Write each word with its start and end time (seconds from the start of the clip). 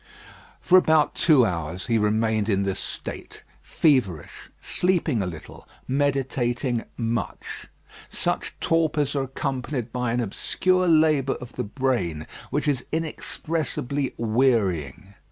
For 0.61 0.79
about 0.79 1.13
two 1.13 1.45
hours 1.45 1.85
he 1.85 1.99
remained 1.99 2.49
in 2.49 2.63
this 2.63 2.79
state, 2.79 3.43
feverish, 3.61 4.49
sleeping 4.59 5.21
a 5.21 5.27
little, 5.27 5.69
meditating 5.87 6.85
much. 6.97 7.67
Such 8.09 8.59
torpors 8.59 9.15
are 9.15 9.25
accompanied 9.25 9.93
by 9.93 10.11
an 10.11 10.19
obscure 10.19 10.87
labour 10.87 11.33
of 11.35 11.53
the 11.53 11.63
brain, 11.65 12.25
which 12.49 12.67
is 12.67 12.83
inexpressibly 12.91 14.15
wearying. 14.17 15.13